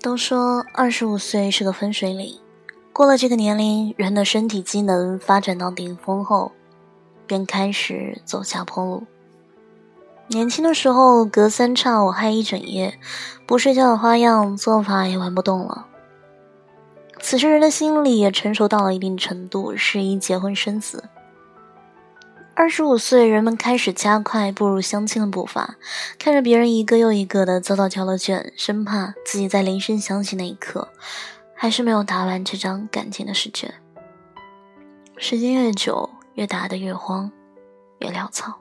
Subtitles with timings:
[0.00, 2.38] 都说二十五岁是个分水岭，
[2.92, 6.52] 过了这个年龄，人的身体机能发展到顶峰后，
[7.26, 9.04] 便开始走下坡路。
[10.28, 12.98] 年轻的时候，隔三差五嗨一整夜，
[13.44, 15.86] 不睡觉的花样做法也玩不动了。
[17.20, 21.04] 此时人的心理也成熟到了一定程度，适宜结婚生子。
[22.58, 25.76] 二十五岁，人们开始加快步入相亲的步伐，
[26.18, 30.88] 看着别人一个又一个的遭到挑了卷，生怕自己在铃声响起那一刻，
[31.54, 33.72] 还是没有答完这张感情的试卷。
[35.18, 37.30] 时间越久，越答得越慌，
[38.00, 38.58] 越潦草。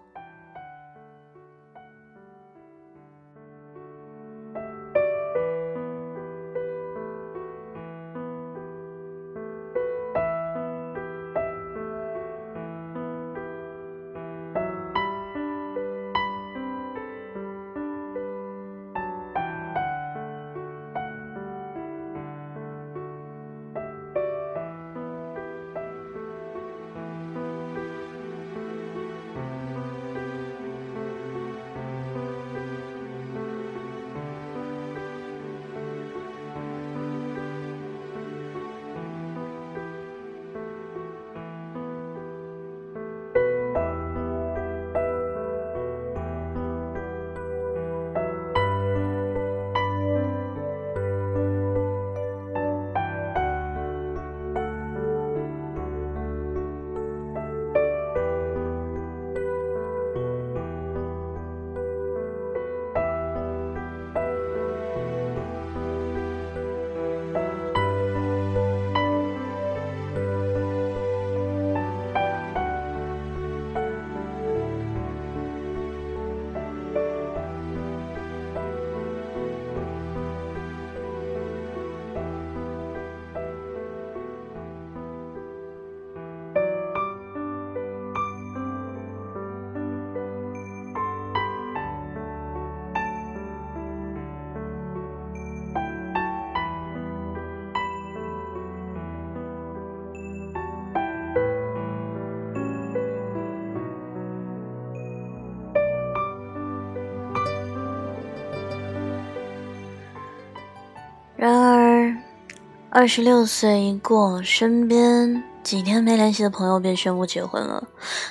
[112.90, 117.86] 二十六岁一过，身边几天没联系的朋友便宣布结婚了，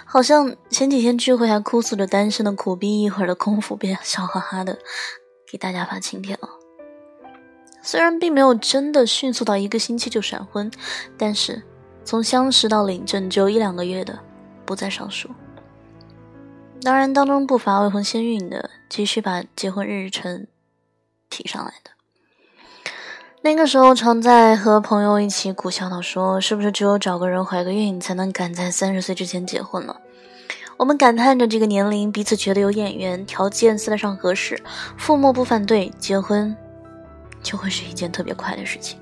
[0.05, 4.79] 好像前几天聚会还哭诉着单身的苦逼，一会儿的功夫便笑哈哈的
[5.51, 6.49] 给大家发请帖了。
[7.83, 10.71] 虽然并没有真的迅速到一个星期就闪婚，
[11.17, 11.63] 但是
[12.05, 14.19] 从相识到领证只有一两个月的
[14.65, 15.29] 不在少数。
[16.83, 20.47] 当然，当中不乏未婚先孕的，急需把结婚日程
[21.31, 21.91] 提上来的。
[23.47, 30.01] 那个时候，常在和朋友一起苦笑的：“说是不是只有找个人怀个孕，才能赶在三十岁之前结婚了？”
[30.77, 34.61] 我们感叹着这个年龄，彼此觉得有眼缘，条件算得上合适，
[34.99, 36.57] 父母不反对，结婚
[37.41, 38.99] 就会是一件特别快的事情。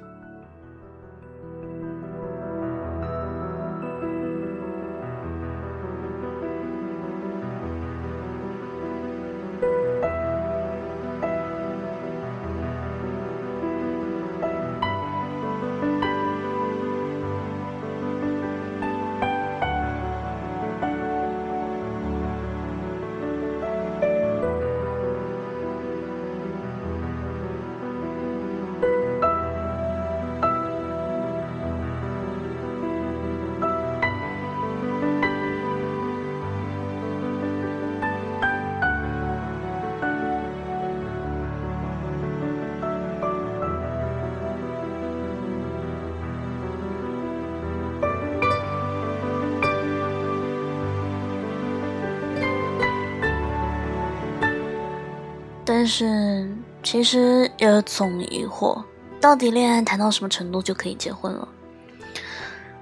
[55.85, 56.49] 但是
[56.83, 58.83] 其实也总疑惑，
[59.21, 61.47] 到底恋爱谈到什么程度就可以结婚了？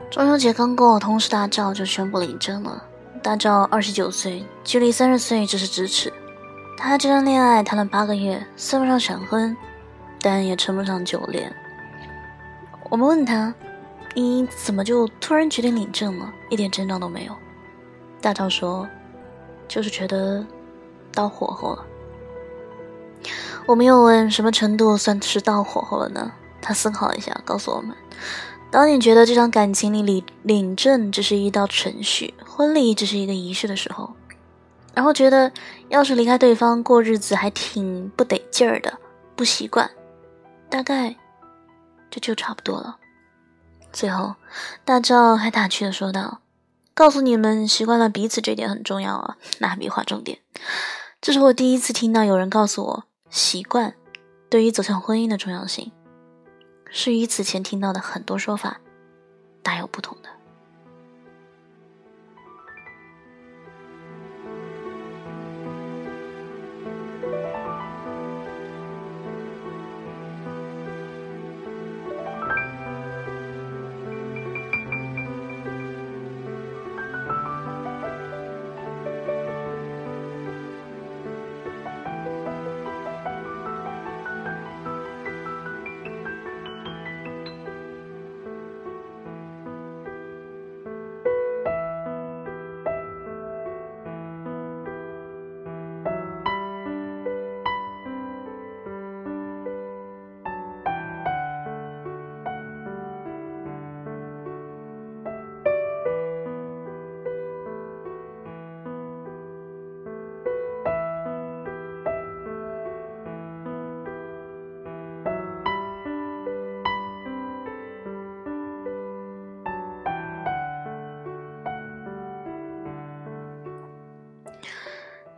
[0.09, 2.81] 中秋节刚过，同事大赵就宣布领证了。
[3.21, 6.13] 大赵二十九岁，距离三十岁只是咫尺。
[6.79, 9.57] 他这段恋爱谈了八个月，算不上闪婚，
[10.21, 11.53] 但也称不上久恋。
[12.89, 13.53] 我们问他
[14.15, 16.33] ：“你怎么就突然决定领证了？
[16.51, 17.35] 一点征兆都没有。”
[18.23, 18.89] 大赵说
[19.67, 20.47] ：“就是觉得
[21.11, 21.87] 到火候了。”
[23.67, 26.33] 我们又问什么程度算是到火候了呢？
[26.61, 27.97] 他思考一下，告诉我们：
[28.71, 34.15] 当你觉得这场感情里领领证只是一道程序，婚礼只是一个仪式的时候，
[34.95, 35.51] 然后觉得
[35.89, 38.99] 要是离开对方过日子还挺不得劲儿的，
[39.35, 39.91] 不习惯，
[40.71, 41.17] 大概
[42.11, 42.97] 这就差不多了。
[43.93, 44.37] 最后，
[44.85, 46.41] 大赵还打趣的说道
[46.95, 50.39] ：“告诉你们，习惯了彼此这点很重要啊，拿笔划重点。”
[51.21, 53.94] 这是我第一次听到有人告诉我，习惯
[54.50, 55.90] 对于走向婚姻的重要性，
[56.90, 58.79] 是与此前听到的很多说法
[59.62, 60.29] 大有不同的。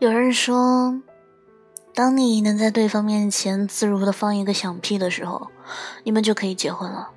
[0.05, 1.01] 有人说，
[1.95, 5.49] 当你能在对方面前自如的放一个响屁的时候，
[6.03, 7.09] 你们就可以结婚了。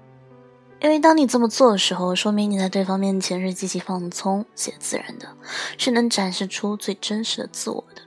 [0.80, 5.28] 因为当你这么做的时候，说明你在对方面前是极其放松且自然的，
[5.78, 8.02] 是能展示出最真实的自我的。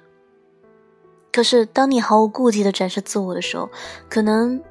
[1.30, 3.68] 可是，当你毫无顾忌的展示自我的时候，
[4.08, 4.62] 可能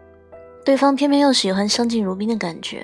[0.65, 2.83] 对方偏偏又喜欢相敬如宾的感觉。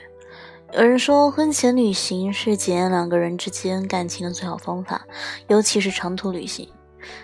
[0.73, 5.07] 有人说，婚前旅行是检验两个人之间感情的最好方法，
[5.47, 6.69] 尤其是长途旅行。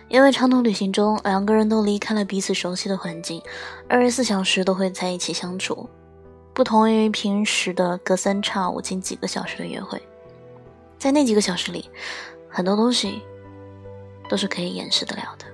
[0.07, 3.41] 因为长途旅行中，两个人都离开了彼此熟悉的环境，
[3.87, 5.89] 二十四小时都会在一起相处，
[6.53, 10.01] 不同于平时的隔三差五近几个小时的约会。
[10.97, 11.89] 在那几个小时里，
[12.47, 13.21] 很多东西
[14.29, 15.45] 都是可以掩饰得了的。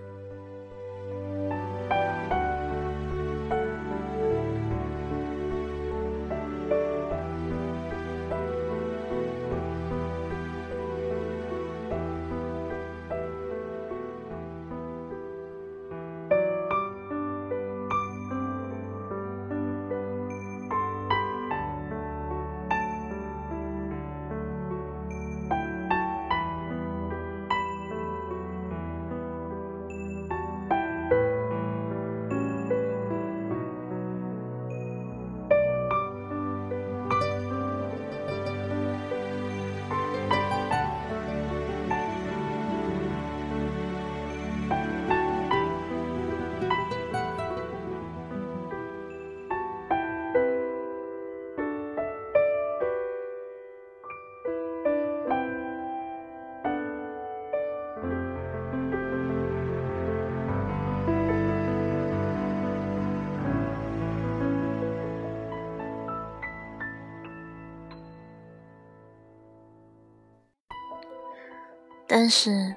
[72.19, 72.73] 但是，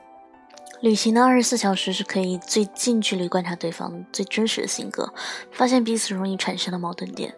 [0.82, 5.10] 旅行的二十四小时是可以最近距离观察对方最真实的性格，
[5.50, 7.34] 发现彼此容易产生的矛盾点，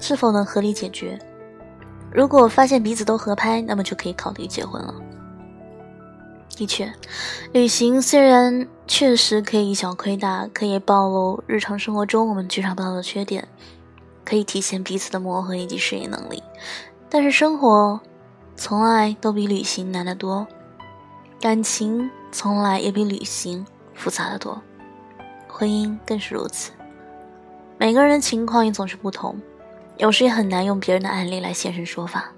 [0.00, 1.16] 是否能合理解决。
[2.10, 4.92] 如果发现彼此都合拍，那么就可以考虑结婚了。
[6.56, 6.92] 的确，
[7.52, 13.46] 旅行虽然确实可以以小亏大，可以暴露日常生活中我们觉察不到的缺点，
[14.24, 16.42] 可以体现彼此的磨合以及适应能力，
[17.08, 18.00] 但是生活
[18.56, 20.44] 从来都比旅行难得多。
[21.38, 23.64] 感情从来也比旅行
[23.94, 24.60] 复杂的多，
[25.46, 26.72] 婚姻更是如此。
[27.78, 29.38] 每个人的情况也总是不同，
[29.98, 32.32] 有时也很难用别人的案例来现身说法。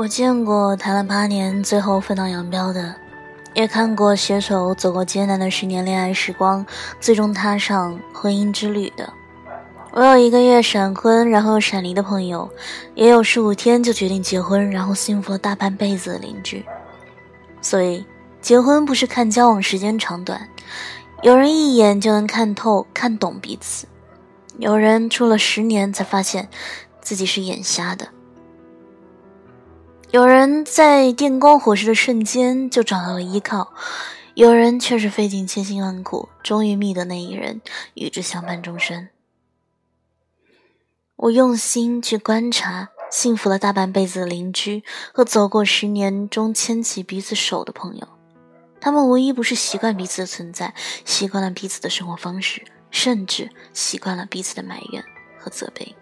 [0.00, 2.94] 我见过谈了八年最后分道扬镳的，
[3.52, 6.64] 也看过携手走过艰难的十年恋爱时光，
[6.98, 9.12] 最终踏上婚姻之旅的。
[9.92, 12.48] 我有一个月闪婚然后闪离的朋友，
[12.94, 16.64] 也有十五天就决定结婚然后幸福了大半辈子的邻居。
[17.60, 18.02] 所以，
[18.40, 20.48] 结婚不是看交往时间长短，
[21.20, 23.86] 有人一眼就能看透、看懂彼此，
[24.56, 26.48] 有人处了十年才发现
[27.02, 28.08] 自己是眼瞎的，
[30.12, 33.72] 有人在电光火石的瞬间就找到了依靠，
[34.34, 37.60] 有人却是费尽千辛万苦，终于觅得那一人，
[37.94, 39.10] 与之相伴终身。
[41.14, 44.82] 我用心去观察幸福了大半辈子的邻居
[45.14, 48.08] 和走过十年中牵起彼此手的朋友，
[48.80, 50.74] 他们无一不是习惯彼此的存在，
[51.04, 55.04] 习惯了彼此的生活方式，甚至习惯了彼此的埋怨
[55.38, 55.94] 和责备。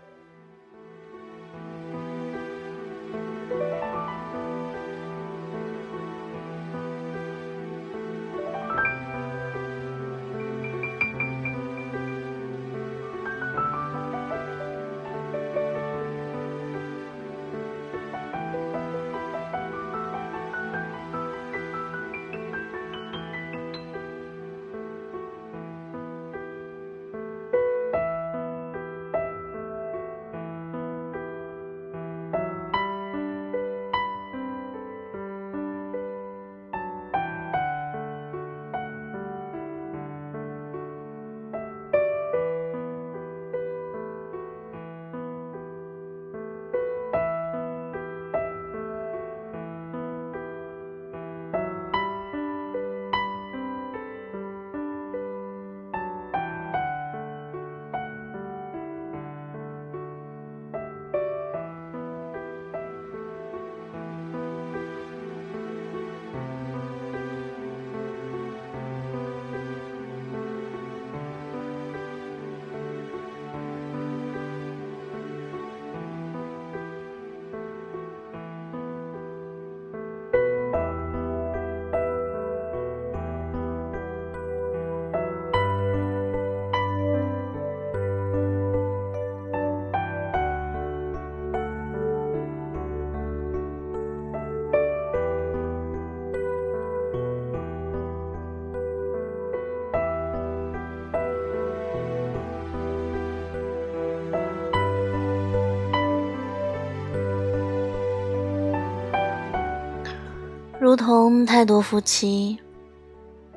[110.88, 112.58] 如同太多夫妻，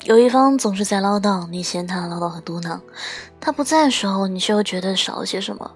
[0.03, 2.77] 有一方总是在唠叨，你嫌他唠叨和嘟囔；
[3.39, 5.71] 他不在的时候，你却又觉得少了些什么。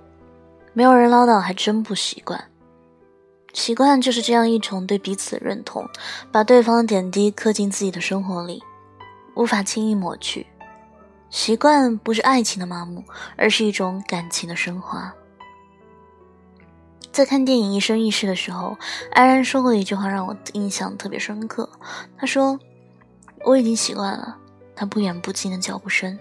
[0.73, 2.43] 没有人唠叨，还真不习惯。
[3.53, 5.87] 习惯就是这样一种对彼此的认同，
[6.29, 8.61] 把对方的点滴刻进自己的生活里，
[9.35, 10.45] 无法轻易抹去。
[11.29, 13.01] 习惯不是爱情的麻木，
[13.37, 15.09] 而是一种感情的升华。
[17.11, 18.77] 在看电影《一生一世》的时候，
[19.11, 21.69] 安然说过一句话让我印象特别深刻。
[22.17, 22.59] 他说
[23.45, 24.37] ：“我已经习惯了
[24.75, 26.19] 他不远不近的脚步声，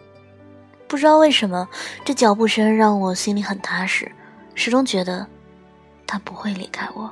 [0.87, 1.69] 不知道为什么，
[2.05, 4.11] 这脚步声让我心里很踏实，
[4.55, 5.26] 始终觉得
[6.07, 7.11] 他不会离开我。”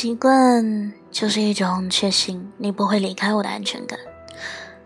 [0.00, 3.98] 习惯就是一种确信你不会离开我的安全感。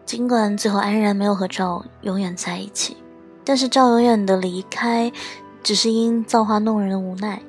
[0.04, 2.96] 尽管最后安然没有和赵永远在一起，
[3.44, 5.12] 但是赵永远的离开
[5.62, 7.40] 只是因造化弄人的无奈。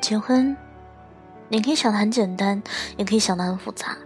[0.00, 0.56] 结婚，
[1.48, 2.62] 你可以想的很简单，
[2.96, 3.98] 也可以想的很复杂，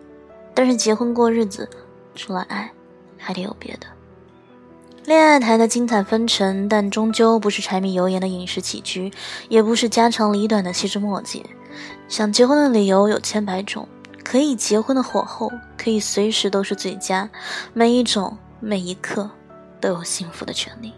[0.55, 1.69] 但是结婚过日子，
[2.15, 2.73] 除了爱，
[3.19, 3.87] 还得有别的。
[5.05, 9.13] 恋爱谈的精彩纷呈，但终究不是柴米油盐的饮食起居，
[9.51, 11.45] 也不是家长里短的细枝末节。
[12.09, 13.89] 想结婚的理由有千百种，
[14.23, 17.29] 可以结婚的火候可以随时都是最佳，
[17.73, 19.29] 每一种每一刻
[19.81, 20.93] 都有幸福的权利。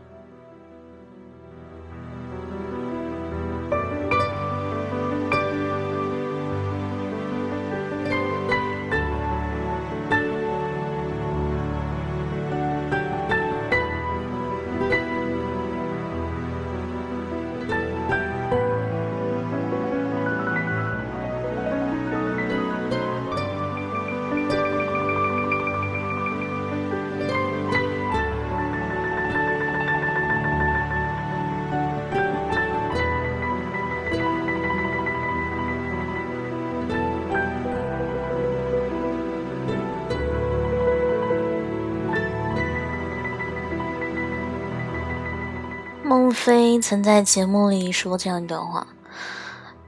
[46.06, 48.86] 孟非曾在节目里说过这样一段话，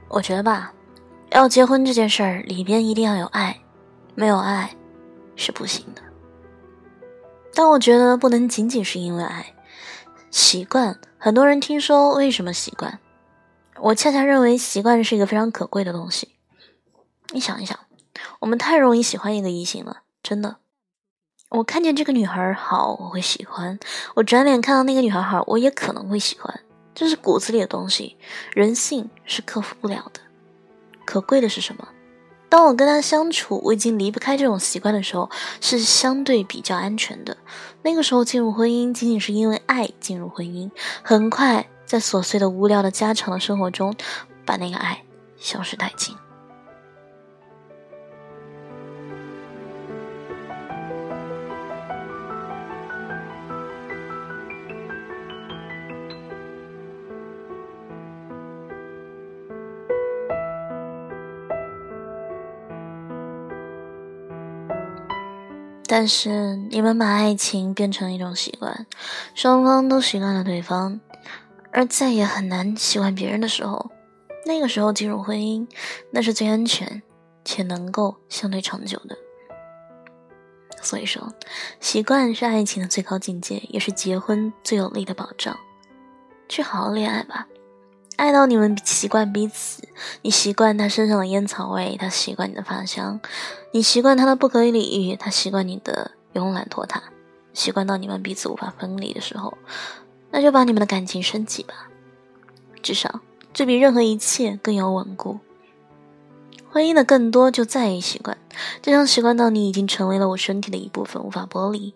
[0.09, 0.73] 我觉得吧，
[1.29, 3.57] 要结婚这件事儿里边一定要有爱，
[4.15, 4.75] 没有爱
[5.37, 6.01] 是不行的。
[7.53, 9.55] 但我觉得不能仅仅是因为爱，
[10.29, 10.99] 习惯。
[11.17, 12.99] 很多人听说为什么习惯，
[13.77, 16.35] 我恰恰认为习惯是一个非常可贵的东西。
[17.29, 17.79] 你想一想，
[18.41, 20.57] 我们太容易喜欢一个异性了，真的。
[21.49, 23.75] 我看见这个女孩好，我会喜欢；
[24.13, 26.59] 我转脸看到那个女孩好，我也可能会喜欢。
[26.93, 28.17] 这是骨子里的东西，
[28.53, 30.19] 人性是克服不了的。
[31.05, 31.87] 可贵的是什么？
[32.49, 35.29] 当我跟他相处，我已经离不开这种习惯的时候，
[35.59, 37.35] 是相对比较安全的。
[37.81, 40.69] 那个时候进入婚姻，仅仅是因为爱进入婚姻，
[41.01, 43.95] 很快在琐碎的、无聊的、家常的生活中，
[44.45, 45.03] 把那个爱
[45.37, 46.15] 消失殆尽。
[65.91, 68.85] 但是你们把爱情变成一种习惯，
[69.33, 70.99] 双方都习惯了对方，
[71.71, 73.89] 而再也很难习惯别人的时候，
[74.45, 75.67] 那个时候进入婚姻，
[76.11, 77.01] 那是最安全
[77.43, 79.17] 且能够相对长久的。
[80.79, 81.33] 所以说，
[81.79, 85.57] 习惯是爱情的最高境界，也是结婚最有力的保障。
[86.47, 87.47] 去好好恋爱吧。
[88.19, 89.81] 爱到你们习惯彼此，
[90.23, 93.17] 你习惯他身上的烟草味，他习惯你的发香，
[93.71, 97.01] 你习惯他的不可理喻，他习惯你的慵懒拖沓，
[97.53, 99.57] 习惯到你们彼此无法分离的时候，
[100.31, 101.87] 那就把你们的感情升级吧，
[102.83, 103.21] 至少
[103.53, 105.39] 这比任何一切更有稳固。
[106.69, 108.37] 婚姻的更多就在于习惯，
[108.81, 111.95] 就像习惯到你已经成为了我身体的一部分，无法剥离，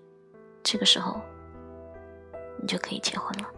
[0.63, 1.19] 这个时候，
[2.61, 3.49] 你就可以结婚了。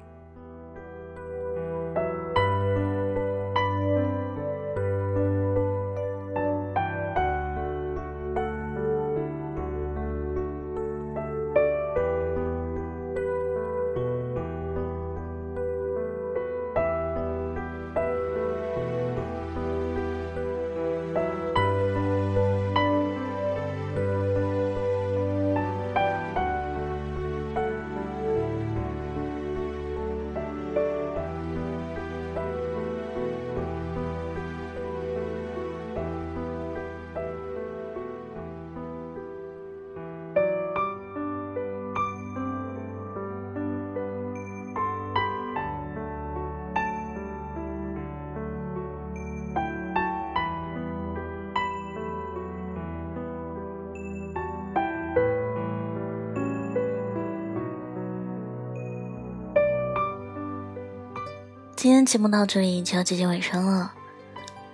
[61.86, 63.94] 今天节目到这里就要接近尾声了，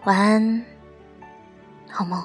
[0.05, 0.65] 晚安，
[1.89, 2.23] 好梦。